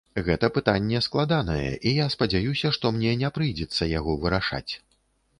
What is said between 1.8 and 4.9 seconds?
і я спадзяюся, што мне не прыйдзецца яго вырашаць.